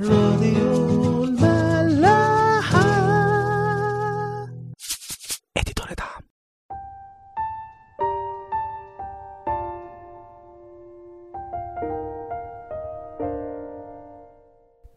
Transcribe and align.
راديو 0.00 1.24
الملاحة. 1.24 2.80
اديتور 5.56 5.86
دعم. 5.98 6.22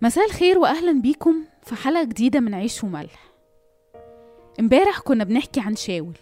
مساء 0.01 0.25
الخير 0.25 0.59
واهلا 0.59 1.01
بيكم 1.01 1.43
في 1.63 1.75
حلقة 1.75 2.03
جديدة 2.03 2.39
من 2.39 2.53
عيش 2.53 2.83
وملح. 2.83 3.31
امبارح 4.59 4.99
كنا 4.99 5.23
بنحكي 5.23 5.59
عن 5.59 5.75
شاول. 5.75 6.17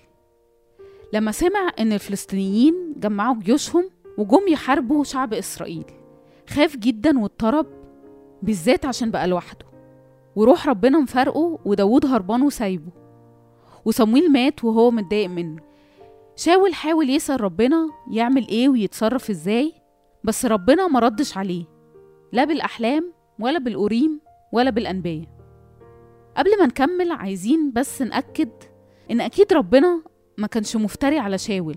لما 1.14 1.32
سمع 1.32 1.72
إن 1.80 1.94
الفلسطينيين 1.94 2.94
جمعوا 2.98 3.36
جيوشهم 3.40 3.90
وجم 4.18 4.48
يحاربوا 4.48 5.04
شعب 5.04 5.34
إسرائيل 5.34 5.86
خاف 6.50 6.78
جدا 6.78 7.20
واضطرب 7.20 7.83
بالذات 8.44 8.86
عشان 8.86 9.12
بقى 9.12 9.28
لوحده. 9.28 9.66
وروح 10.36 10.68
ربنا 10.68 11.00
مفارقه 11.00 11.60
وداود 11.66 12.06
هربان 12.06 12.42
وسايبه. 12.42 12.92
وصمويل 13.86 14.32
مات 14.32 14.64
وهو 14.64 14.92
متضايق 14.92 15.30
منه. 15.30 15.62
شاول 16.36 16.74
حاول 16.74 17.10
يسأل 17.10 17.42
ربنا 17.42 17.90
يعمل 18.12 18.48
إيه 18.48 18.70
ويتصرف 18.70 19.30
إزاي 19.30 19.74
بس 20.24 20.46
ربنا 20.46 20.88
مردش 20.88 21.38
عليه. 21.38 21.66
لا 22.32 22.44
بالأحلام 22.44 23.14
ولا 23.40 23.60
بالأوريم 23.60 24.20
ولا 24.52 24.70
بالأنبياء. 24.70 25.28
قبل 26.38 26.60
ما 26.60 26.66
نكمل 26.66 27.12
عايزين 27.12 27.72
بس 27.72 28.02
نأكد 28.02 28.50
إن 29.12 29.22
أكيد 29.22 29.54
ربنا 29.54 30.02
ما 30.38 30.48
كانش 30.48 30.76
مفتري 30.76 31.20
على 31.20 31.38
شاول. 31.38 31.76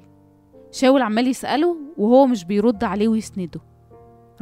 شاول 0.70 1.02
عمال 1.02 1.26
يسأله 1.28 1.76
وهو 1.96 2.26
مش 2.26 2.45
بيرد 2.45 2.84
عليه 2.84 3.09
ويسنده. 3.09 3.60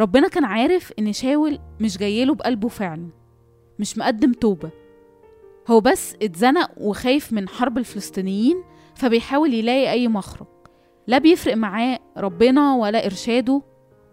ربنا 0.01 0.29
كان 0.29 0.45
عارف 0.45 0.93
إن 0.98 1.12
شاول 1.12 1.59
مش 1.80 1.98
جايله 1.98 2.34
بقلبه 2.34 2.69
فعلا 2.69 3.09
مش 3.79 3.98
مقدم 3.98 4.33
توبة. 4.33 4.70
هو 5.69 5.80
بس 5.80 6.15
اتزنق 6.23 6.70
وخايف 6.77 7.33
من 7.33 7.48
حرب 7.48 7.78
الفلسطينيين 7.78 8.62
فبيحاول 8.95 9.55
يلاقي 9.55 9.91
أي 9.91 10.09
مخرج. 10.09 10.47
لا 11.06 11.19
بيفرق 11.19 11.56
معاه 11.56 11.98
ربنا 12.17 12.75
ولا 12.75 13.05
إرشاده 13.06 13.62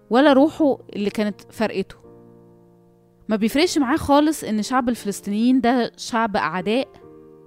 ولا 0.09 0.33
روحه 0.33 0.77
اللي 0.95 1.09
كانت 1.09 1.41
فرقته. 1.49 1.95
ما 3.29 3.35
بيفرقش 3.35 3.77
معاه 3.77 3.97
خالص 3.97 4.43
إن 4.43 4.61
شعب 4.61 4.89
الفلسطينيين 4.89 5.61
ده 5.61 5.91
شعب 5.97 6.35
أعداء 6.35 6.87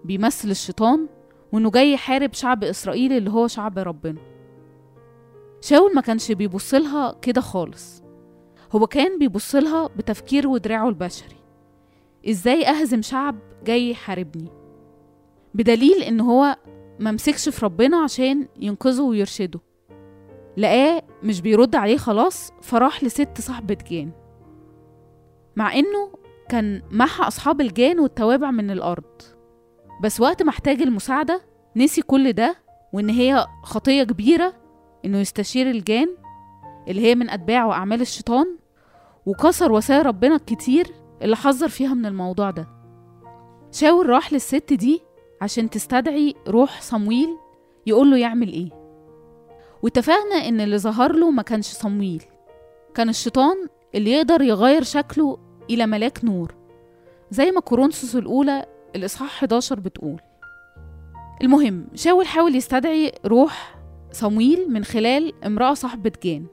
بيمثل 0.05 0.50
الشيطان 0.50 1.08
وإنه 1.52 1.70
جاي 1.70 1.92
يحارب 1.92 2.32
شعب 2.32 2.64
إسرائيل 2.64 3.12
اللي 3.12 3.30
هو 3.30 3.46
شعب 3.46 3.78
ربنا. 3.78 4.20
شاول 5.60 5.94
ما 5.94 6.00
كانش 6.00 6.32
بيبصلها 6.32 7.16
كده 7.22 7.40
خالص. 7.40 8.03
هو 8.75 8.86
كان 8.86 9.19
بيبصلها 9.19 9.86
بتفكيره 9.86 10.48
ودراعه 10.48 10.89
البشري. 10.89 11.36
إزاي 12.28 12.67
أهزم 12.69 13.03
شعب 13.03 13.39
جاي 13.64 13.91
يحاربني؟ 13.91 14.48
بدليل 15.55 16.03
إن 16.03 16.20
هو 16.20 16.56
ما 17.00 17.11
مسكش 17.12 17.48
في 17.48 17.64
ربنا 17.64 17.97
عشان 17.97 18.48
ينقذه 18.61 19.02
ويرشده. 19.02 19.61
لقاه 20.56 21.02
مش 21.22 21.41
بيرد 21.41 21.77
عليه 21.77 21.97
خلاص 21.97 22.52
فراح 22.62 23.05
لست 23.05 23.41
صاحبة 23.41 23.78
جان. 23.91 24.11
مع 25.56 25.72
إنه 25.75 26.11
كان 26.48 26.83
محى 26.91 27.22
أصحاب 27.22 27.61
الجان 27.61 28.00
والتوابع 28.00 28.50
من 28.50 28.70
الأرض. 28.70 29.22
بس 30.02 30.20
وقت 30.20 30.42
ما 30.42 30.50
احتاج 30.50 30.83
المساعدة 30.83 31.42
نسي 31.77 32.02
كل 32.02 32.33
ده 32.33 32.56
وإن 32.92 33.11
هي 33.11 33.47
خطية 33.62 34.02
كبيرة 34.02 34.55
إنه 35.05 35.19
يستشير 35.19 35.70
الجان 35.70 36.08
اللي 36.89 37.00
هي 37.00 37.14
من 37.14 37.30
أتباع 37.30 37.64
وأعمال 37.64 38.00
الشيطان. 38.00 38.58
وكسر 39.27 39.72
وصايا 39.72 40.03
ربنا 40.03 40.36
الكتير 40.36 40.86
اللي 41.22 41.36
حذر 41.36 41.69
فيها 41.69 41.94
من 41.94 42.06
الموضوع 42.06 42.50
ده. 42.50 42.69
شاول 43.72 44.08
راح 44.08 44.33
للست 44.33 44.72
دي 44.72 45.03
عشان 45.42 45.70
تستدعي 45.70 46.34
روح 46.48 46.80
صمويل 46.83 47.28
يقول 47.86 48.11
له 48.11 48.17
يعمل 48.19 48.52
إيه. 48.52 48.70
واتفقنا 49.83 50.34
إن 50.48 50.61
اللي 50.61 50.79
ظهر 50.79 51.13
له 51.13 51.30
ما 51.30 51.42
كانش 51.42 51.67
صمويل 51.67 52.23
كان 52.95 53.08
الشيطان 53.08 53.57
اللي 53.95 54.13
يقدر 54.13 54.42
يغير 54.42 54.83
شكله 54.83 55.39
إلى 55.70 55.86
ملاك 55.86 56.24
نور 56.24 56.55
زي 57.30 57.51
ما 57.51 57.61
كورنثوس 57.61 58.17
الأولى 58.17 58.67
الإصحاح 58.96 59.29
11 59.30 59.80
بتقول. 59.80 60.20
المهم 61.42 61.86
شاول 61.95 62.27
حاول 62.27 62.55
يستدعي 62.57 63.13
روح 63.27 63.77
صمويل 64.13 64.73
من 64.73 64.84
خلال 64.84 65.45
امرأة 65.45 65.74
صاحبة 65.74 66.13
جان. 66.23 66.46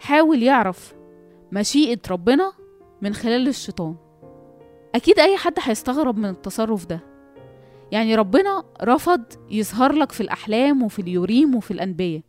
حاول 0.00 0.42
يعرف 0.42 0.94
مشيئة 1.52 1.98
ربنا 2.10 2.52
من 3.02 3.14
خلال 3.14 3.48
الشيطان. 3.48 3.96
أكيد 4.94 5.18
أي 5.18 5.36
حد 5.36 5.54
هيستغرب 5.62 6.18
من 6.18 6.28
التصرف 6.28 6.86
ده. 6.86 7.00
يعني 7.92 8.14
ربنا 8.14 8.64
رفض 8.82 9.22
يظهر 9.50 9.92
لك 9.92 10.12
في 10.12 10.20
الأحلام 10.20 10.82
وفي 10.82 11.02
اليوريم 11.02 11.54
وفي 11.54 11.70
الأنبياء. 11.70 12.22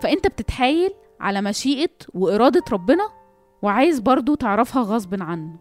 فأنت 0.00 0.26
بتتحايل 0.26 0.90
على 1.20 1.42
مشيئة 1.42 1.90
وإرادة 2.14 2.62
ربنا 2.72 3.08
وعايز 3.62 4.00
برضو 4.00 4.34
تعرفها 4.34 4.82
غصب 4.82 5.22
عنه. 5.22 5.56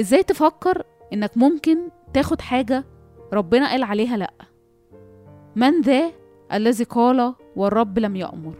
إزاي 0.00 0.22
تفكر 0.22 0.82
إنك 1.12 1.36
ممكن 1.36 1.78
تاخد 2.14 2.40
حاجة 2.40 2.84
ربنا 3.32 3.70
قال 3.70 3.82
عليها 3.82 4.16
لأ؟ 4.16 4.32
من 5.56 5.80
ذا 5.80 6.12
الذي 6.52 6.84
قال 6.84 7.34
والرب 7.56 7.98
لم 7.98 8.16
يأمر. 8.16 8.54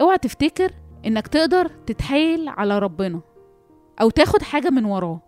اوعى 0.00 0.18
تفتكر 0.18 0.72
إنك 1.06 1.26
تقدر 1.26 1.68
تتحايل 1.68 2.48
على 2.48 2.78
ربنا 2.78 3.20
أو 4.00 4.10
تاخد 4.10 4.42
حاجة 4.42 4.70
من 4.70 4.84
وراه. 4.84 5.20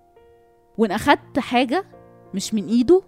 وإن 0.79 0.91
أخدت 0.91 1.39
حاجة 1.39 1.85
مش 2.35 2.55
من 2.55 2.67
إيده 2.67 3.03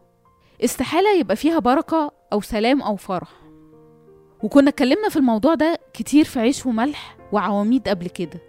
استحالة 0.64 1.18
يبقى 1.18 1.36
فيها 1.36 1.58
بركة 1.58 2.12
أو 2.32 2.40
سلام 2.40 2.82
أو 2.82 2.96
فرح. 2.96 3.28
وكنا 4.42 4.68
اتكلمنا 4.68 5.08
في 5.08 5.16
الموضوع 5.16 5.54
ده 5.54 5.78
كتير 5.92 6.24
في 6.24 6.40
عيش 6.40 6.66
وملح 6.66 7.16
وعواميد 7.32 7.88
قبل 7.88 8.08
كده. 8.08 8.40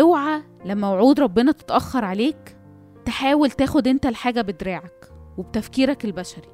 أوعى 0.00 0.42
لما 0.64 0.90
وعود 0.90 1.20
ربنا 1.20 1.52
تتأخر 1.52 2.04
عليك 2.04 2.56
تحاول 3.04 3.50
تاخد 3.50 3.88
أنت 3.88 4.06
الحاجة 4.06 4.40
بدراعك 4.40 5.12
وبتفكيرك 5.38 6.04
البشري. 6.04 6.48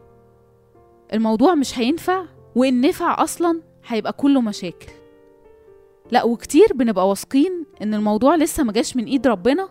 الموضوع 1.12 1.54
مش 1.54 1.78
هينفع 1.78 2.25
وإن 2.56 2.81
نفع 2.81 3.22
أصلا 3.22 3.60
هيبقى 3.87 4.12
كله 4.12 4.41
مشاكل. 4.41 4.93
لا 6.12 6.24
وكتير 6.24 6.72
بنبقى 6.74 7.08
واثقين 7.08 7.66
إن 7.82 7.94
الموضوع 7.94 8.36
لسه 8.36 8.64
مجاش 8.64 8.96
من 8.96 9.04
إيد 9.04 9.26
ربنا 9.26 9.68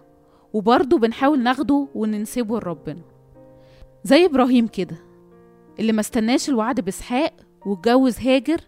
وبرضه 0.53 0.97
بنحاول 0.97 1.44
ناخده 1.44 1.88
وننسبه 1.96 2.59
لربنا. 2.59 3.02
زي 4.03 4.25
إبراهيم 4.25 4.68
كده 4.68 4.96
اللي 5.80 5.91
ما 5.91 6.00
استناش 6.01 6.50
الوعد 6.50 6.80
بإسحاق 6.80 7.34
واتجوز 7.66 8.19
هاجر 8.19 8.62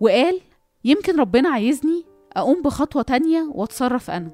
وقال 0.00 0.40
يمكن 0.84 1.20
ربنا 1.20 1.48
عايزني 1.48 2.04
أقوم 2.32 2.62
بخطوة 2.62 3.02
تانية 3.02 3.50
وأتصرف 3.54 4.10
أنا. 4.10 4.30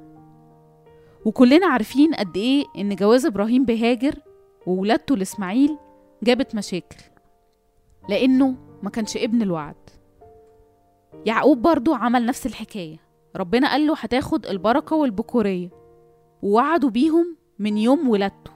وكلنا 1.25 1.67
عارفين 1.67 2.15
قد 2.15 2.37
إيه 2.37 2.65
إن 2.79 2.97
جواز 2.97 3.27
إبراهيم 3.27 3.65
بهاجر 3.65 4.15
وولادته 4.67 5.17
لإسماعيل 5.17 5.79
جابت 6.23 6.55
مشاكل 6.55 6.97
لأنه 8.09 8.55
ما 8.83 8.91
كانش 8.91 9.17
ابن 9.17 9.43
الوعد. 9.43 9.75
يعقوب 11.27 11.63
برضو 11.63 11.95
عمل 11.95 12.27
نفس 12.27 12.47
الحكاية. 12.47 12.97
ربنا 13.37 13.71
قال 13.71 13.87
له 13.87 13.95
هتاخد 13.99 14.47
البركة 14.47 14.97
والبكورية. 14.97 15.71
ووعدوا 16.43 16.91
بيهم 16.91 17.37
من 17.59 17.79
يوم 17.79 18.09
ولادته. 18.09 18.51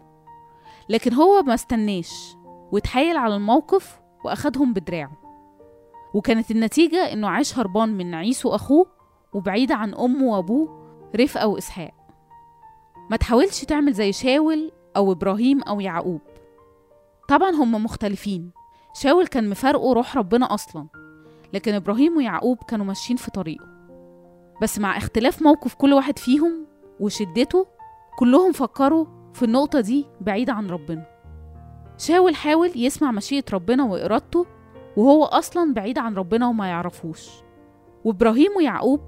لكن 0.88 1.14
هو 1.14 1.42
ما 1.42 1.54
استناش. 1.54 2.36
واتحايل 2.72 3.16
على 3.16 3.36
الموقف 3.36 4.00
وأخدهم 4.24 4.72
بدراعه. 4.72 5.18
وكانت 6.14 6.50
النتيجة 6.50 7.12
إنه 7.12 7.28
عاش 7.28 7.58
هربان 7.58 7.88
من 7.88 8.14
عيسو 8.14 8.54
أخوه 8.54 8.86
وبعيدة 9.32 9.74
عن 9.74 9.94
أمه 9.94 10.24
وأبوه 10.24 10.88
رفقة 11.16 11.46
وإسحاق. 11.46 11.94
ما 13.10 13.16
تحاولش 13.16 13.64
تعمل 13.64 13.92
زي 13.92 14.12
شاول 14.12 14.72
أو 14.96 15.12
إبراهيم 15.12 15.62
أو 15.62 15.80
يعقوب. 15.80 16.20
طبعا 17.28 17.50
هم 17.50 17.84
مختلفين. 17.84 18.50
شاول 18.94 19.26
كان 19.26 19.50
مفارقه 19.50 19.92
روح 19.92 20.16
ربنا 20.16 20.54
أصلا. 20.54 20.86
لكن 21.52 21.74
إبراهيم 21.74 22.16
ويعقوب 22.16 22.58
كانوا 22.62 22.86
ماشيين 22.86 23.16
في 23.16 23.30
طريقه. 23.30 23.66
بس 24.62 24.78
مع 24.78 24.96
اختلاف 24.96 25.42
موقف 25.42 25.74
كل 25.74 25.92
واحد 25.92 26.18
فيهم 26.18 26.66
وشدته 27.00 27.66
كلهم 28.18 28.52
فكروا 28.52 29.06
في 29.34 29.44
النقطة 29.44 29.80
دي 29.80 30.06
بعيدة 30.20 30.52
عن 30.52 30.70
ربنا. 30.70 31.06
شاول 31.98 32.34
حاول 32.34 32.72
يسمع 32.76 33.10
مشيئة 33.12 33.44
ربنا 33.52 33.84
وإرادته 33.84 34.46
وهو 34.96 35.24
أصلا 35.24 35.74
بعيد 35.74 35.98
عن 35.98 36.14
ربنا 36.14 36.48
وما 36.48 36.68
يعرفوش. 36.68 37.28
وإبراهيم 38.04 38.56
ويعقوب 38.56 39.00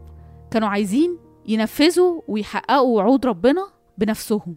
كانوا 0.50 0.68
عايزين 0.68 1.18
ينفذوا 1.46 2.20
ويحققوا 2.28 2.96
وعود 2.96 3.26
ربنا 3.26 3.66
بنفسهم. 3.98 4.56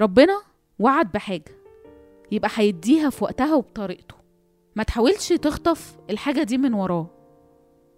ربنا 0.00 0.42
وعد 0.78 1.12
بحاجة 1.12 1.52
يبقى 2.32 2.50
هيديها 2.54 3.10
في 3.10 3.24
وقتها 3.24 3.54
وبطريقته. 3.54 4.14
ما 4.76 4.82
تحاولش 4.82 5.32
تخطف 5.32 5.96
الحاجة 6.10 6.42
دي 6.42 6.58
من 6.58 6.74
وراه 6.74 7.06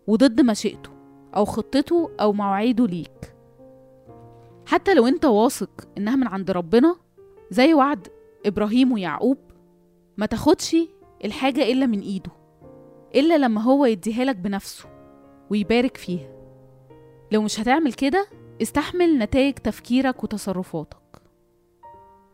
وضد 0.07 0.41
مشيئته 0.41 0.91
أو 1.37 1.45
خطته 1.45 2.11
أو 2.21 2.33
مواعيده 2.33 2.87
ليك. 2.87 3.35
حتى 4.67 4.95
لو 4.95 5.07
أنت 5.07 5.25
واثق 5.25 5.89
إنها 5.99 6.17
من 6.17 6.27
عند 6.27 6.51
ربنا 6.51 6.97
زي 7.51 7.75
وعد 7.75 8.09
إبراهيم 8.47 8.93
ويعقوب 8.93 9.39
ما 10.17 10.27
تاخدش 10.27 10.77
الحاجة 11.25 11.63
إلا 11.63 11.87
من 11.87 12.01
إيده 12.01 12.31
إلا 13.15 13.39
لما 13.39 13.63
هو 13.63 13.85
يديها 13.85 14.25
لك 14.25 14.37
بنفسه 14.37 14.89
ويبارك 15.51 15.97
فيها. 15.97 16.29
لو 17.33 17.43
مش 17.43 17.61
هتعمل 17.61 17.93
كده 17.93 18.27
استحمل 18.63 19.19
نتائج 19.19 19.55
تفكيرك 19.55 20.25
وتصرفاتك. 20.25 21.23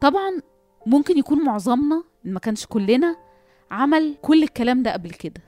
طبعا 0.01 0.41
ممكن 0.87 1.19
يكون 1.19 1.45
معظمنا 1.45 2.05
ما 2.25 2.41
كانش 2.41 2.67
كلنا 2.67 3.17
عمل 3.73 4.17
كل 4.23 4.43
الكلام 4.43 4.83
ده 4.83 4.93
قبل 4.93 5.11
كده. 5.11 5.41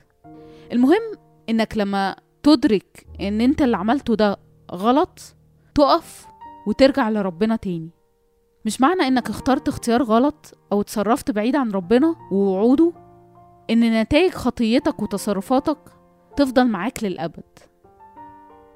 المهم 0.71 1.01
إنك 1.49 1.77
لما 1.77 2.15
تدرك 2.43 3.05
إن 3.21 3.41
أنت 3.41 3.61
اللي 3.61 3.77
عملته 3.77 4.15
ده 4.15 4.37
غلط 4.71 5.19
تقف 5.75 6.25
وترجع 6.67 7.09
لربنا 7.09 7.55
تاني. 7.55 7.89
مش 8.65 8.81
معنى 8.81 9.01
إنك 9.01 9.29
اخترت 9.29 9.67
اختيار 9.67 10.03
غلط 10.03 10.57
أو 10.71 10.81
اتصرفت 10.81 11.31
بعيد 11.31 11.55
عن 11.55 11.71
ربنا 11.71 12.15
ووعوده 12.31 12.93
إن 13.69 14.01
نتائج 14.01 14.31
خطيتك 14.31 15.01
وتصرفاتك 15.01 15.77
تفضل 16.37 16.67
معاك 16.67 17.03
للأبد. 17.03 17.59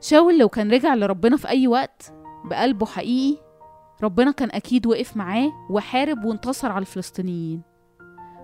شاول 0.02 0.40
لو 0.40 0.50
كان 0.50 0.72
رجع 0.72 0.96
لربنا 0.96 1.38
في 1.38 1.48
أي 1.50 1.68
وقت 1.68 2.14
بقلبه 2.46 2.86
حقيقي 2.86 3.42
ربنا 4.04 4.32
كان 4.32 4.50
أكيد 4.52 4.88
وقف 4.88 5.18
معاه 5.18 5.52
وحارب 5.70 6.26
وانتصر 6.26 6.72
على 6.72 6.82
الفلسطينيين. 6.82 7.69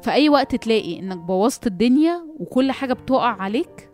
في 0.05 0.11
أي 0.11 0.29
وقت 0.29 0.55
تلاقي 0.55 0.99
إنك 0.99 1.17
بوظت 1.17 1.67
الدنيا 1.67 2.25
وكل 2.39 2.71
حاجة 2.71 2.93
بتقع 2.93 3.41
عليك 3.41 3.89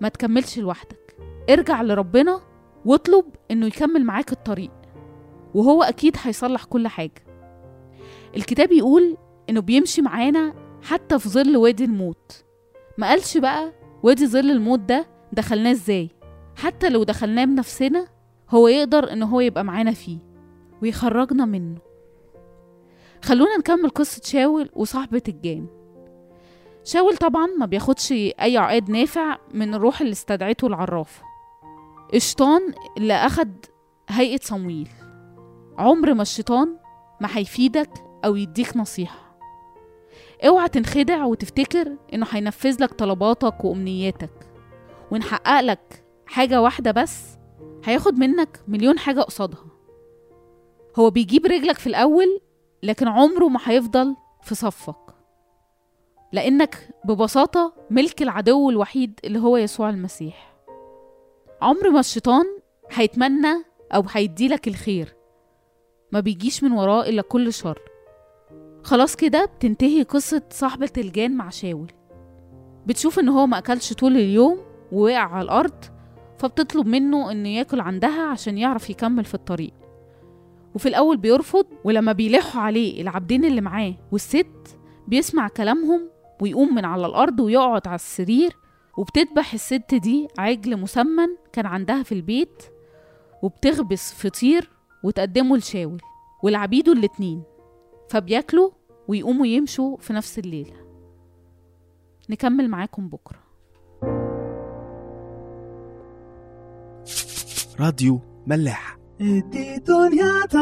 ما 0.00 0.08
تكملش 0.08 0.58
لوحدك. 0.58 1.16
ارجع 1.50 1.82
لربنا 1.82 2.40
واطلب 2.84 3.24
إنه 3.50 3.66
يكمل 3.66 4.04
معاك 4.04 4.32
الطريق 4.32 4.70
وهو 5.54 5.82
أكيد 5.82 6.16
هيصلح 6.22 6.64
كل 6.64 6.88
حاجة. 6.88 7.24
الكتاب 8.36 8.72
يقول 8.72 9.16
إنه 9.50 9.60
بيمشي 9.60 10.02
معانا 10.02 10.54
حتى 10.82 11.18
في 11.18 11.28
ظل 11.28 11.56
وادي 11.56 11.84
الموت. 11.84 12.44
ما 12.98 13.08
قالش 13.08 13.38
بقى 13.38 13.72
وادي 14.02 14.26
ظل 14.26 14.50
الموت 14.50 14.80
ده 14.80 15.06
دخلناه 15.32 15.70
إزاي؟ 15.70 16.10
حتى 16.56 16.88
لو 16.88 17.04
دخلناه 17.04 17.44
بنفسنا 17.44 18.06
هو 18.50 18.68
يقدر 18.68 19.12
إن 19.12 19.22
هو 19.22 19.40
يبقى 19.40 19.64
معانا 19.64 19.92
فيه 19.92 20.18
ويخرجنا 20.82 21.44
منه. 21.44 21.78
خلونا 23.22 23.56
نكمل 23.56 23.90
قصة 23.90 24.20
شاول 24.24 24.70
وصاحبة 24.72 25.22
الجان. 25.28 25.66
شاول 26.84 27.16
طبعا 27.16 27.46
ما 27.46 27.66
بياخدش 27.66 28.12
أي 28.12 28.56
عقاد 28.56 28.90
نافع 28.90 29.38
من 29.54 29.74
الروح 29.74 30.00
اللي 30.00 30.12
استدعته 30.12 30.66
العرافة 30.66 31.22
الشيطان 32.14 32.74
اللي 32.96 33.14
أخد 33.14 33.64
هيئة 34.08 34.40
صمويل. 34.42 34.88
عمر 35.78 36.14
ما 36.14 36.22
الشيطان 36.22 36.76
ما 37.20 37.28
هيفيدك 37.32 37.90
أو 38.24 38.36
يديك 38.36 38.76
نصيحة. 38.76 39.38
أوعى 40.46 40.68
تنخدع 40.68 41.24
وتفتكر 41.24 41.96
إنه 42.14 42.26
هينفذ 42.30 42.82
لك 42.82 42.92
طلباتك 42.94 43.64
وأمنياتك. 43.64 44.30
وان 45.10 45.22
حقق 45.22 45.60
لك 45.60 46.04
حاجة 46.26 46.62
واحدة 46.62 46.90
بس 46.90 47.24
هياخد 47.84 48.18
منك 48.18 48.60
مليون 48.68 48.98
حاجة 48.98 49.20
قصادها. 49.20 49.66
هو 50.96 51.10
بيجيب 51.10 51.46
رجلك 51.46 51.78
في 51.78 51.86
الأول 51.86 52.40
لكن 52.82 53.08
عمره 53.08 53.48
ما 53.48 53.60
هيفضل 53.64 54.16
في 54.42 54.54
صفك. 54.54 54.96
لأنك 56.32 56.90
ببساطة 57.04 57.72
ملك 57.90 58.22
العدو 58.22 58.70
الوحيد 58.70 59.20
اللي 59.24 59.38
هو 59.38 59.56
يسوع 59.56 59.90
المسيح. 59.90 60.56
عمر 61.62 61.90
ما 61.90 62.00
الشيطان 62.00 62.44
هيتمنى 62.92 63.64
أو 63.94 64.04
هيديلك 64.10 64.68
الخير. 64.68 65.16
ما 66.12 66.20
بيجيش 66.20 66.64
من 66.64 66.72
وراه 66.72 67.02
إلا 67.08 67.22
كل 67.22 67.52
شر. 67.52 67.78
خلاص 68.82 69.16
كده 69.16 69.44
بتنتهي 69.44 70.02
قصة 70.02 70.42
صاحبة 70.50 70.90
الجان 70.98 71.36
مع 71.36 71.48
شاول. 71.48 71.92
بتشوف 72.86 73.18
إن 73.18 73.28
هو 73.28 73.46
ما 73.46 73.58
أكلش 73.58 73.92
طول 73.92 74.12
اليوم 74.16 74.58
ووقع 74.92 75.18
على 75.18 75.44
الأرض 75.44 75.84
فبتطلب 76.38 76.86
منه 76.86 77.32
إنه 77.32 77.48
ياكل 77.48 77.80
عندها 77.80 78.22
عشان 78.22 78.58
يعرف 78.58 78.90
يكمل 78.90 79.24
في 79.24 79.34
الطريق. 79.34 79.72
وفي 80.76 80.88
الأول 80.88 81.16
بيرفض 81.16 81.66
ولما 81.84 82.12
بيلحوا 82.12 82.60
عليه 82.60 83.02
العبدين 83.02 83.44
اللي 83.44 83.60
معاه 83.60 83.94
والست 84.12 84.78
بيسمع 85.08 85.48
كلامهم 85.48 86.10
ويقوم 86.40 86.74
من 86.74 86.84
على 86.84 87.06
الأرض 87.06 87.40
ويقعد 87.40 87.88
على 87.88 87.94
السرير. 87.94 88.56
وبتذبح 88.98 89.52
الست 89.54 89.94
دي 89.94 90.28
عجل 90.38 90.76
مسمن 90.76 91.26
كان 91.52 91.66
عندها 91.66 92.02
في 92.02 92.12
البيت 92.12 92.62
وبتخبز 93.42 94.00
فطير 94.00 94.70
وتقدمه 95.04 95.56
لشاول 95.56 96.00
والعبيده 96.42 96.92
الاتنين. 96.92 97.42
فبياكلوا 98.10 98.70
ويقوموا 99.08 99.46
يمشوا 99.46 99.96
في 99.96 100.12
نفس 100.12 100.38
الليلة 100.38 100.76
نكمل 102.30 102.68
معاكم 102.68 103.08
بكرة. 103.08 103.38
راديو 107.80 108.20
ملاح. 108.46 109.05
e 109.18 109.42
titoliata. 109.50 110.60